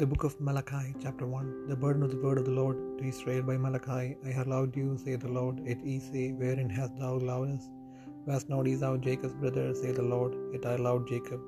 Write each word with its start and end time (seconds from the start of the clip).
The 0.00 0.06
book 0.06 0.22
of 0.22 0.40
Malachi, 0.40 0.94
chapter 1.02 1.26
1 1.26 1.66
The 1.68 1.74
burden 1.74 2.04
of 2.04 2.10
the 2.12 2.20
word 2.24 2.38
of 2.40 2.44
the 2.48 2.52
Lord 2.58 2.76
to 2.98 3.04
Israel 3.04 3.42
by 3.42 3.56
Malachi. 3.56 4.16
I 4.24 4.30
have 4.36 4.46
loved 4.52 4.76
you, 4.76 4.96
say 5.04 5.16
the 5.16 5.32
Lord. 5.38 5.56
Yet 5.68 5.84
ye 5.84 5.98
say, 5.98 6.30
Wherein 6.40 6.70
hast 6.70 6.96
thou 7.00 7.14
loved 7.30 7.50
us? 7.54 7.64
Wast 8.24 8.48
not 8.48 8.68
Esau 8.72 8.96
Jacob's 9.06 9.34
brother, 9.34 9.74
say 9.80 9.90
the 9.90 10.08
Lord. 10.14 10.36
Yet 10.52 10.66
I 10.72 10.76
loved 10.76 11.08
Jacob. 11.08 11.40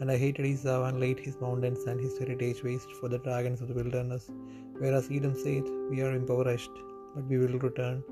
And 0.00 0.10
I 0.10 0.16
hated 0.16 0.46
Esau, 0.46 0.84
and 0.86 0.98
laid 1.04 1.20
his 1.20 1.38
mountains 1.42 1.84
and 1.84 2.00
his 2.00 2.16
heritage 2.16 2.62
waste 2.68 2.94
for 2.98 3.10
the 3.10 3.18
dragons 3.18 3.60
of 3.60 3.68
the 3.68 3.78
wilderness. 3.80 4.30
Whereas 4.78 5.10
Edom 5.10 5.34
saith, 5.44 5.68
We 5.90 6.00
are 6.00 6.14
impoverished, 6.20 6.76
but 7.14 7.26
we 7.26 7.36
will 7.42 7.58
return 7.58 8.02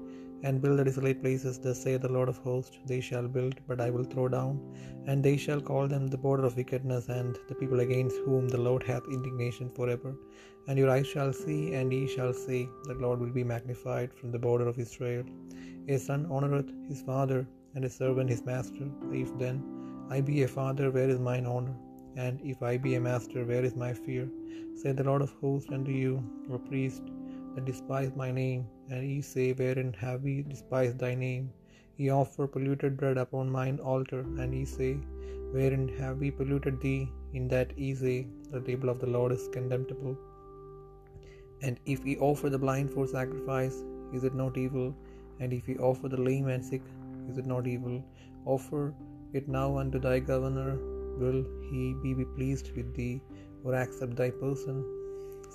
and 0.43 0.61
build 0.63 0.79
the 0.79 0.85
desolate 0.85 1.21
places, 1.23 1.59
thus 1.59 1.83
saith 1.83 2.03
the 2.03 2.13
Lord 2.13 2.29
of 2.29 2.39
hosts, 2.39 2.79
they 2.87 3.01
shall 3.01 3.29
build, 3.29 3.57
but 3.69 3.81
I 3.81 3.91
will 3.91 4.05
throw 4.05 4.29
down, 4.29 4.61
and 5.07 5.23
they 5.23 5.37
shall 5.37 5.61
call 5.61 5.89
them 5.89 6.09
the 6.09 6.19
border 6.19 6.45
of 6.45 6.57
wickedness, 6.57 7.09
and 7.09 7.39
the 7.49 7.55
people 7.55 7.81
against 7.81 8.17
whom 8.19 8.49
the 8.49 8.61
Lord 8.69 8.83
hath 8.83 9.15
indignation 9.17 9.71
forever. 9.71 10.15
And 10.69 10.79
your 10.79 10.91
eyes 10.91 11.07
shall 11.07 11.33
see, 11.33 11.75
and 11.75 11.93
ye 11.93 12.07
shall 12.07 12.33
say, 12.33 12.69
The 12.85 12.95
Lord 12.95 13.21
will 13.21 13.33
be 13.41 13.45
magnified 13.45 14.13
from 14.13 14.31
the 14.33 14.39
border 14.39 14.69
of 14.69 14.79
Israel. 14.79 15.25
A 15.89 15.99
son 15.99 16.27
honoureth 16.31 16.71
his 16.89 17.03
father, 17.03 17.47
and 17.75 17.85
a 17.85 17.91
servant 17.91 18.31
his 18.31 18.45
master. 18.45 18.87
If 19.13 19.37
then 19.39 19.63
I 20.11 20.21
be 20.21 20.43
a 20.43 20.49
father, 20.49 20.91
where 20.91 21.09
is 21.09 21.19
mine 21.19 21.47
honour? 21.47 21.77
And 22.17 22.41
if 22.53 22.63
I 22.63 22.77
be 22.79 22.95
a 22.95 23.01
master, 23.01 23.45
where 23.45 23.65
is 23.65 23.77
my 23.77 23.93
fear? 23.93 24.29
Saith 24.75 24.97
the 24.97 25.05
Lord 25.05 25.23
of 25.23 25.33
hosts 25.41 25.71
unto 25.71 25.93
you, 25.93 26.23
O 26.51 26.59
priest, 26.59 27.03
that 27.55 27.65
despise 27.65 28.13
my 28.17 28.31
name, 28.33 28.67
and 28.91 29.05
ye 29.11 29.21
say, 29.21 29.53
Wherein 29.53 29.93
have 30.05 30.23
we 30.23 30.35
despised 30.43 30.99
thy 30.99 31.15
name? 31.15 31.45
Ye 31.99 32.09
offer 32.11 32.47
polluted 32.47 32.97
bread 33.01 33.19
upon 33.25 33.51
mine 33.59 33.79
altar, 33.93 34.21
and 34.41 34.55
ye 34.55 34.65
say, 34.65 34.93
Wherein 35.55 35.89
have 36.01 36.19
we 36.19 36.31
polluted 36.31 36.81
thee? 36.81 37.09
In 37.39 37.49
that 37.49 37.77
ye 37.79 37.95
say, 37.95 38.19
The 38.53 38.61
table 38.69 38.91
of 38.95 39.01
the 39.01 39.13
Lord 39.17 39.33
is 39.37 39.49
contemptible. 39.57 40.17
And 41.63 41.79
if 41.95 42.07
ye 42.07 42.17
offer 42.29 42.49
the 42.51 42.63
blind 42.65 42.91
for 42.95 43.07
sacrifice, 43.07 43.79
is 44.17 44.25
it 44.25 44.35
not 44.43 44.57
evil? 44.65 44.89
And 45.41 45.53
if 45.59 45.69
ye 45.69 45.77
offer 45.89 46.09
the 46.09 46.25
lame 46.29 46.49
and 46.49 46.65
sick, 46.65 46.83
is 47.31 47.39
it 47.39 47.49
not 47.55 47.67
evil? 47.67 47.97
Offer 48.45 48.95
it 49.39 49.49
now 49.49 49.69
unto 49.83 49.99
thy 49.99 50.19
governor. 50.33 50.71
Will 51.23 51.41
he 51.69 51.83
be 52.03 52.25
pleased 52.37 52.69
with 52.77 52.95
thee, 52.99 53.17
or 53.65 53.75
accept 53.75 54.17
thy 54.17 54.31
person? 54.45 54.77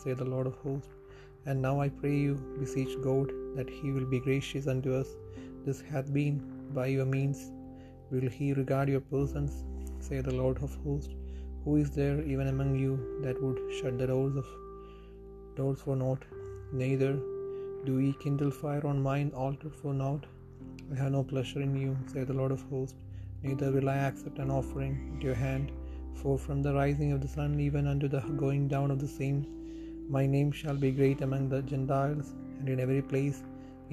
Say 0.01 0.13
the 0.13 0.31
Lord 0.33 0.47
of 0.47 0.55
hosts. 0.65 1.00
And 1.45 1.61
now 1.61 1.81
I 1.81 1.89
pray 1.89 2.15
you, 2.15 2.35
beseech 2.59 2.93
God, 3.01 3.31
that 3.55 3.69
he 3.69 3.91
will 3.91 4.05
be 4.05 4.19
gracious 4.19 4.67
unto 4.67 4.93
us. 4.93 5.07
This 5.65 5.81
hath 5.81 6.13
been 6.13 6.35
by 6.73 6.87
your 6.87 7.05
means. 7.05 7.51
Will 8.11 8.29
he 8.29 8.53
regard 8.53 8.89
your 8.89 9.01
persons? 9.01 9.63
Say 9.99 10.21
the 10.21 10.35
Lord 10.41 10.61
of 10.61 10.75
hosts. 10.83 11.13
Who 11.63 11.75
is 11.77 11.91
there 11.91 12.21
even 12.23 12.47
among 12.47 12.75
you 12.83 12.93
that 13.23 13.41
would 13.41 13.59
shut 13.79 13.97
the 13.97 14.07
doors 14.07 14.35
of 14.35 14.47
doors 15.55 15.81
for 15.81 15.95
naught? 15.95 16.23
Neither 16.73 17.13
do 17.85 17.99
ye 17.99 18.13
kindle 18.23 18.51
fire 18.51 18.85
on 18.85 19.01
mine 19.01 19.31
altar 19.35 19.69
for 19.69 19.93
naught. 19.93 20.25
I 20.91 20.95
have 21.01 21.11
no 21.11 21.23
pleasure 21.23 21.61
in 21.61 21.75
you, 21.75 21.97
say 22.13 22.23
the 22.23 22.33
Lord 22.33 22.51
of 22.51 22.63
hosts. 22.69 22.97
Neither 23.43 23.71
will 23.71 23.89
I 23.89 23.97
accept 24.09 24.39
an 24.39 24.51
offering 24.51 25.15
at 25.15 25.23
your 25.23 25.35
hand. 25.35 25.71
For 26.21 26.37
from 26.37 26.61
the 26.61 26.73
rising 26.73 27.11
of 27.11 27.21
the 27.21 27.27
sun 27.27 27.59
even 27.59 27.87
unto 27.87 28.07
the 28.07 28.19
going 28.43 28.67
down 28.67 28.91
of 28.91 28.99
the 28.99 29.07
same, 29.07 29.39
my 30.15 30.23
name 30.35 30.49
shall 30.59 30.77
be 30.83 30.91
great 30.99 31.19
among 31.25 31.43
the 31.51 31.59
Gentiles, 31.71 32.27
and 32.57 32.67
in 32.71 32.79
every 32.85 33.01
place 33.11 33.37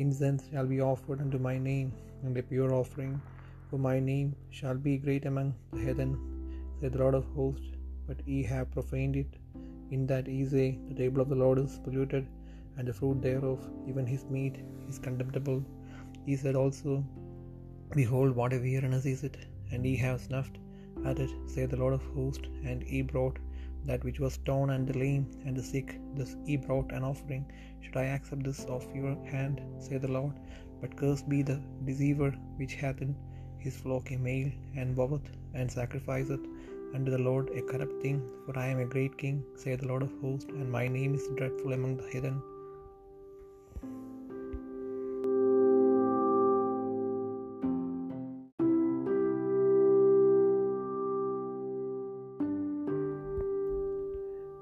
incense 0.02 0.42
shall 0.50 0.68
be 0.72 0.80
offered 0.90 1.20
unto 1.24 1.38
my 1.48 1.56
name, 1.70 1.90
and 2.24 2.36
a 2.40 2.44
pure 2.50 2.72
offering. 2.78 3.14
For 3.68 3.78
my 3.88 3.96
name 4.10 4.30
shall 4.58 4.78
be 4.86 4.94
great 5.04 5.26
among 5.30 5.48
the 5.72 5.80
heathen, 5.84 6.12
saith 6.78 6.94
the 6.94 7.02
Lord 7.02 7.16
of 7.18 7.26
hosts. 7.36 7.70
But 8.08 8.20
ye 8.32 8.38
have 8.52 8.74
profaned 8.76 9.16
it, 9.22 9.32
in 9.94 10.02
that 10.10 10.28
ye 10.34 10.42
say, 10.54 10.68
The 10.88 10.98
table 11.00 11.20
of 11.24 11.30
the 11.32 11.40
Lord 11.44 11.58
is 11.64 11.74
polluted, 11.86 12.26
and 12.76 12.86
the 12.88 12.96
fruit 12.98 13.18
thereof, 13.26 13.60
even 13.90 14.06
his 14.14 14.24
meat, 14.36 14.56
is 14.90 14.98
contemptible. 15.06 15.60
He 16.28 16.36
said 16.42 16.56
also, 16.62 16.92
Behold, 18.00 18.32
what 18.40 18.56
a 18.56 18.64
weariness 18.66 19.06
is 19.14 19.22
it, 19.28 19.38
and 19.70 19.86
ye 19.90 19.94
have 20.06 20.24
snuffed 20.26 20.58
at 21.10 21.20
it, 21.26 21.32
saith 21.54 21.70
the 21.74 21.82
Lord 21.82 21.96
of 21.98 22.06
hosts, 22.16 22.48
and 22.70 22.82
ye 22.92 23.02
brought 23.12 23.38
that 23.86 24.04
which 24.04 24.20
was 24.20 24.38
torn 24.38 24.70
and 24.70 24.86
the 24.86 24.98
lame 24.98 25.26
and 25.44 25.56
the 25.56 25.62
sick, 25.62 25.98
this 26.14 26.36
ye 26.44 26.56
brought 26.56 26.92
an 26.92 27.04
offering. 27.04 27.44
Should 27.80 27.96
I 27.96 28.04
accept 28.04 28.44
this 28.44 28.64
of 28.64 28.84
your 28.94 29.14
hand, 29.24 29.60
saith 29.78 30.02
the 30.02 30.08
Lord? 30.08 30.34
But 30.80 30.96
cursed 30.96 31.28
be 31.28 31.42
the 31.42 31.60
deceiver 31.84 32.30
which 32.56 32.74
hath 32.74 33.00
in 33.02 33.16
his 33.58 33.76
flock 33.76 34.10
a 34.10 34.16
male, 34.16 34.50
and 34.76 34.94
voweth 34.94 35.28
and 35.54 35.70
sacrificeth 35.70 36.44
unto 36.94 37.10
the 37.10 37.18
Lord 37.18 37.50
a 37.50 37.62
corrupt 37.62 38.02
thing. 38.02 38.22
For 38.44 38.58
I 38.58 38.68
am 38.68 38.80
a 38.80 38.86
great 38.86 39.16
king, 39.18 39.44
saith 39.56 39.80
the 39.80 39.88
Lord 39.88 40.02
of 40.02 40.12
hosts, 40.20 40.50
and 40.50 40.70
my 40.70 40.88
name 40.88 41.14
is 41.14 41.28
dreadful 41.36 41.72
among 41.72 41.96
the 41.98 42.08
heathen. 42.12 42.40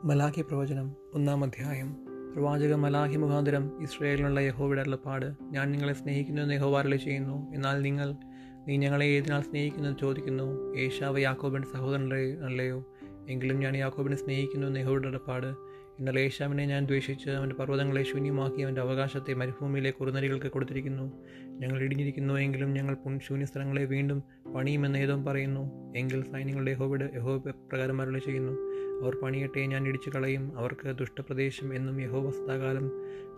Malachi 0.07 0.43
പ്രവചനം 0.43 0.93
ഒന്നാം 1.15 1.45
അധ്യായം. 1.45 1.97
പ്രവാചക 2.33 2.75
മലാഖി 2.75 3.17
മുഖാന്തരം 3.17 3.83
ഇസ്രയേലിനുള്ള 3.83 4.41
യഹോവയുടെ 4.41 4.81
അരുളപ്പാട് 4.81 5.35
ഞാൻ 5.43 5.73
നിങ്ങളെ 5.73 5.93
സ്നേഹിക്കുന്നു 5.93 6.43
എന്ന് 6.43 6.55
യഹോവാരളി 6.55 6.97
ചെയ്യുന്നു. 6.97 7.55
എന്നാൽ 7.55 7.83
നിങ്ങൾ 7.83 8.15
നീ 8.69 8.77
ഞങ്ങളെ 8.77 9.07
ഏതിനാൾ 9.07 9.41
സ്നേഹിക്കുന്നു 9.41 9.89
എന്ന് 9.89 10.01
ചോദിക്കുന്നു? 10.01 10.77
ഏഷാവ് 10.77 11.21
യാക്കോബിന്റെ 11.21 11.69
സഹോദരനല്ലേ 11.69 12.35
അല്ലയോ? 12.35 12.85
എങ്കിലും 13.29 13.59
ഞാൻ 13.59 13.77
യാക്കോബിനെ 13.77 14.17
സ്നേഹിക്കുന്നു 14.17 14.67
എന്ന് 14.67 14.81
യഹോവയുടെ 14.81 15.09
അരുളപ്പാട്. 15.09 15.47
എന്നാൽ 15.99 16.21
ഏഷാവിനെ 16.21 16.67
ഞാൻ 16.67 16.87
ദ്വേഷിച്ച് 16.87 17.31
അവന്റെ 17.31 17.55
പർവതങ്ങളെ 17.55 18.03
ശൂന്യമാക്കി 18.03 18.63
അവന്റെ 18.63 18.81
അവകാശത്തെ 18.81 19.35
മരുഭൂമിയിലെ 19.35 19.91
കുറുനരികൾക്ക് 19.91 20.47
കൊടുത്തിരിക്കുന്നു. 20.47 21.13
ഞങ്ങൾ 21.43 21.83
ഇടിഞ്ഞിരിക്കുന്നു 21.83 22.35
എങ്കിലും 22.35 22.73
ഞങ്ങൾ 22.73 22.97
ശൂന്യ 23.29 23.45
സ്ഥലങ്ങളെ 23.45 23.85
വീണ്ടും 23.85 24.23
പണിയുമെന്ന് 24.55 24.99
ഏതോ 24.99 25.23
പറയുന്നു. 25.23 25.93
എങ്കിൽ 25.97 26.23
സൈന്യങ്ങളുടെ 26.33 26.71
യഹോവിടെ 26.71 27.11
യഹോവ 27.15 27.39
പ്രകാരം 27.39 28.03
അരുളി 28.03 28.19
ചെയ്യുന്നു. 28.19 28.76
അവർ 29.03 29.17
പണിയട്ടെ 29.23 29.67
ഞാൻ 29.67 29.89
ഇടിച്ചു 29.89 30.11
കളയും. 30.11 30.59
അവർക്ക് 30.59 30.99
ദുഷ്ടപ്രദേശം 30.99 31.75
എന്നും 31.75 32.01
യഹോവ 32.01 32.31
സദാകാലം 32.31 32.89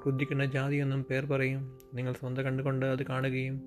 ക്രുദ്ധിക്കുന്ന 0.02 0.44
ജാതിയെന്നും 0.44 1.04
പേർ 1.04 1.24
പറയും. 1.24 1.78
നിങ്ങൾ 1.94 2.12
സ്വന്തം 2.12 2.44
കണ്ടുകൊണ്ട് 2.44 2.86
അത് 2.86 3.02
കാണുകയും 3.02 3.62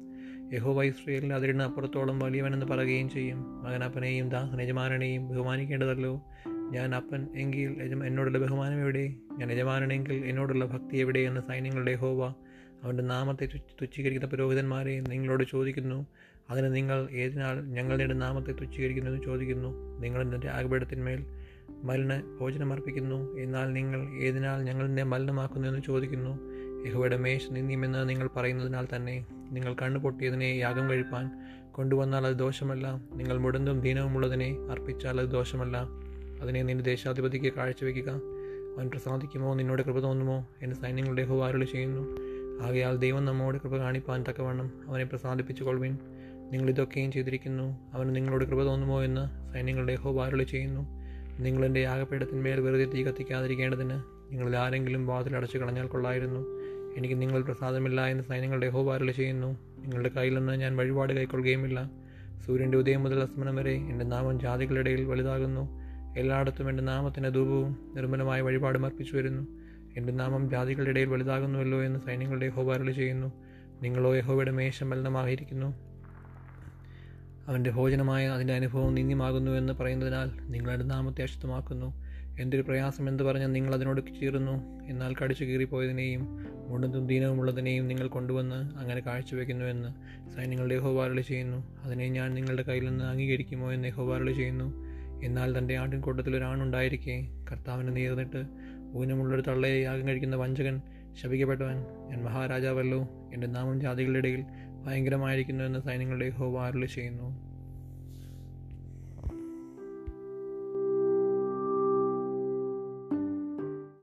യഹോവ 0.54 0.84
ഇസ്രയേലിൽ 0.84 1.34
അതിരുന്ന 1.34 1.64
അപ്പുറത്തോളം 1.64 2.20
വലിയവനെന്ന് 2.20 2.66
പറയുകയും 2.66 3.10
ചെയ്യും. 3.10 3.64
മകനപ്പനെയും 3.64 4.30
ദാസൻ 4.30 4.62
യജമാനനെയും 4.62 5.30
ബഹുമാനിക്കേണ്ടതല്ലോ. 5.30 6.22
ഞാൻ 6.48 6.96
അപ്പൻ 6.96 7.28
എങ്കിൽ 7.36 7.70
എന്നോടുള്ള 8.06 8.38
ബഹുമാനം 8.38 8.82
എവിടെ? 8.82 9.14
ഞാൻ 9.38 9.52
യജമാനെങ്കിൽ 9.52 10.14
എന്നോടുള്ള 10.14 10.66
ഭക്തി 10.66 10.98
എവിടെ? 10.98 11.20
എന്ന് 11.20 11.42
സൈന്യങ്ങളുടെ 11.42 11.92
യഹോവ 11.92 12.34
അവന്റെ 12.84 13.04
നാമത്തെ 13.04 13.46
തുച്ഛീകരിക്കുന്ന 13.82 14.28
പുരോഹിതന്മാരെ 14.28 15.00
നിങ്ങളോട് 15.00 15.44
ചോദിക്കുന്നു. 15.52 16.06
അതിന് 16.50 16.76
നിങ്ങൾ 16.76 17.08
ഏതിനാൾ 17.12 17.62
ഞങ്ങളുടെ 17.62 18.14
നാമത്തെ 18.14 18.52
തുച്ഛീകരിക്കുന്നു 18.52 19.12
എന്ന് 19.12 19.24
ചോദിക്കുന്നു. 19.24 20.00
നിങ്ങൾ 20.00 20.22
എന്റെ 20.22 20.50
ആഗപീഠത്തിന്മേൽ 20.50 21.26
മലിന 21.84 22.38
ഭോജനമർപ്പിക്കുന്നു. 22.40 23.38
എന്നാൽ 23.38 23.74
നിങ്ങൾ 23.74 24.24
ഏതിനാൽ 24.24 24.64
ഞങ്ങൾ 24.64 24.88
നിന്നെ 24.88 25.04
മലിനമാക്കുന്നു 25.04 25.68
എന്ന് 25.68 25.82
ചോദിക്കുന്നു? 25.82 26.40
യഹോയുടെ 26.88 27.18
മേശ 27.18 27.48
നിന്നിയുമെന്ന് 27.52 28.10
നിങ്ങൾ 28.10 28.30
പറയുന്നതിനാൽ 28.36 28.88
തന്നെ 28.96 29.26
നിങ്ങൾ 29.52 29.76
കണ്ണു 29.82 30.00
പൊട്ടിയതിനെ 30.00 30.46
യാഗം 30.46 30.90
കഴിപ്പാൻ 30.90 31.30
കൊണ്ടുവന്നാൽ 31.72 32.28
അത് 32.28 32.36
ദോഷമല്ല. 32.36 33.02
നിങ്ങൾ 33.14 33.38
മുടന്തും 33.38 33.82
ദീനവുമുള്ളതിനെ 33.82 34.58
അർപ്പിച്ചാൽ 34.72 35.20
അത് 35.20 35.28
ദോഷമല്ല. 35.28 35.88
അതിനെ 36.42 36.64
നിന്റെ 36.64 36.84
ദേശാധിപതിക്ക് 36.84 37.54
കാഴ്ചവെക്കുക 37.54 38.10
അവൻ 38.78 38.90
പ്രസാദിക്കുമോ? 38.90 39.54
നിന്നോട് 39.54 39.82
കൃപ 39.82 40.00
തോന്നുമോ? 40.00 40.48
എന്ന് 40.62 40.76
സൈന്യങ്ങളുടെ 40.76 41.24
ഹോവാരുളി 41.24 41.66
ചെയ്യുന്നു. 41.66 42.08
ആകയാൽ 42.62 42.98
ദൈവം 42.98 43.26
നമ്മോട് 43.26 43.58
കൃപ 43.58 43.78
കാണിപ്പാൻ 43.78 44.24
തക്കവണ്ണം 44.30 44.72
അവനെ 44.88 45.04
പ്രസാദിപ്പിച്ചു 45.04 45.64
കൊള്ളുവിൻ 45.64 45.98
നിങ്ങൾ 46.52 46.70
ഇതൊക്കെയും 46.70 47.12
ചെയ്തിരിക്കുന്നു. 47.12 47.78
അവന് 47.94 48.16
നിങ്ങളോട് 48.16 48.46
കൃപ 48.46 48.64
തോന്നുമോ 48.64 49.04
എന്ന് 49.04 49.54
സൈന്യങ്ങളുടെ 49.54 49.96
ഹോവാരുളി 49.96 50.44
ചെയ്യുന്നു. 50.44 51.01
നിങ്ങൾ 51.42 51.66
എന്റെ 51.66 51.80
യാഗപീഠത്തിന്മേൽ 51.80 52.60
വെറുതെ 52.60 52.86
തീ 52.86 53.04
കത്തിക്കാതിരിക്കേണ്ടതിന് 53.04 53.94
നിങ്ങളിൽ 54.32 54.58
ആരെങ്കിലും 54.58 55.08
വാതിൽ 55.08 55.36
അടച്ചു 55.36 55.58
കളഞ്ഞാൽ 55.58 55.88
കൊള്ളായിരുന്നു. 55.88 56.40
എനിക്ക് 56.98 57.22
നിങ്ങൾ 57.22 57.42
പ്രസാദമില്ല 57.42 58.06
എന്ന് 58.06 58.24
സൈന്യങ്ങളുടെ 58.24 58.70
ഹോവാരുളി 58.70 59.12
ചെയ്യുന്നു. 59.12 59.48
നിങ്ങളുടെ 59.80 60.10
കയ്യിൽ 60.10 60.40
നിന്ന് 60.40 60.54
ഞാൻ 60.54 60.78
വഴിപാട് 60.78 61.14
കൈക്കൊള്ളുകയുമില്ല. 61.14 61.92
സൂര്യന്റെ 62.46 62.78
ഉദയം 62.78 63.04
മുതൽ 63.04 63.20
അസ്മനം 63.20 63.56
വരെ 63.56 63.72
എന്റെ 63.72 64.06
നാമം 64.06 64.40
ജാതികളുടെ 64.40 64.90
ഇടയിൽ 64.90 65.06
വലുതാകുന്നു. 65.06 65.70
എല്ലായിടത്തും 66.20 66.70
എന്റെ 66.70 66.84
നാമത്തിന് 66.84 67.34
ധൂപവും 67.34 67.94
നിർമ്മലമായ 67.96 68.42
വഴിപാടും 68.42 68.86
അർപ്പിച്ചു 68.86 69.18
വരുന്നു. 69.18 69.48
എന്റെ 69.98 70.14
നാമം 70.14 70.50
ജാതികളുടെ 70.50 70.90
ഇടയിൽ 70.90 71.10
വലുതാകുന്നുവല്ലോ 71.10 71.84
എന്ന് 71.84 72.00
സൈന്യങ്ങളുടെ 72.00 72.46
യഹോബാരളി 72.46 72.92
ചെയ്യുന്നു. 72.92 73.32
നിങ്ങളോ 73.84 74.16
യഹോവയുടെ 74.16 74.52
മേശം 74.52 74.90
മലിനമായിരിക്കുന്നു. 74.90 75.91
അവന്റെ 77.48 77.70
ഭോജനമായ 77.70 78.28
അതിന്റെ 78.28 78.54
അനുഭവം 78.54 78.96
നിന്ദ്യമാകുന്നു 78.96 79.74
പറയുന്നതിനാൽ 79.74 80.52
നിങ്ങളുടെ 80.52 80.84
നാമത്തെ 80.84 81.24
അശുദ്ധമാക്കുന്നു. 81.24 82.12
എന്തൊരു 82.40 82.62
പ്രയാസം 82.62 83.10
എന്ന് 83.10 83.24
പറഞ്ഞ് 83.24 83.56
നിങ്ങൾ 83.56 83.74
അതിനോട് 83.74 84.02
ചീറുന്നു 84.20 84.86
എന്നാൽ 84.86 85.16
കടിച്ചു 85.24 85.46
കീറിപ്പോയതിനെയും 85.46 86.46
മുണ്ടും 86.68 87.08
ദീനവുമുള്ളതിനെയും 87.08 87.88
നിങ്ങൾ 87.88 88.08
കൊണ്ടുവന്ന് 88.08 88.56
അങ്ങനെ 88.56 89.02
കാഴ്ചവെക്കുന്നുവെന്ന് 89.02 89.90
സൈന്യങ്ങളുടെ 90.36 90.76
യഹോവാരളി 90.76 91.22
ചെയ്യുന്നു. 91.22 91.82
അതിനെ 91.84 92.08
ഞാൻ 92.08 92.34
നിങ്ങളുടെ 92.34 92.62
കയ്യിൽ 92.62 92.90
നിന്ന് 92.90 93.04
അംഗീകരിക്കുമോ 93.04 93.72
എന്ന് 93.72 93.88
യഹോവാരളി 93.88 94.32
ചെയ്യുന്നു. 94.32 94.88
എന്നാൽ 95.24 95.58
തന്റെ 95.58 95.78
ആട്ടിൻകൂട്ടത്തിൽ 95.78 96.36
ഒരാണുണ്ടായിരിക്കെ 96.36 97.28
കർത്താവിന് 97.52 97.96
നേർന്നിട്ട് 97.96 98.46
ഊനമുള്ളൊരു 98.96 99.44
തള്ളയെ 99.48 99.84
യാഗം 99.84 100.08
കഴിക്കുന്ന 100.08 100.36
വഞ്ചകൻ 100.36 100.82
ശപിക്കപ്പെട്ടവൻ. 101.22 101.76
ഞാൻ 102.10 102.24
മഹാരാജാവല്ലോ. 102.24 103.08
എന്റെ 103.34 103.48
നാമം 103.48 103.82
ജാതികളുടെ 103.82 104.18
ഇടയിൽ 104.18 104.44
ഭയങ്കരമായിരിക്കുന്നു 104.86 105.64
എന്ന് 105.64 105.80
സൈന്യങ്ങളുടെ 105.80 106.30
ഹോവ 106.30 106.66
അരുളി 106.66 106.86
ചെയ്യുന്നു. 106.86 107.51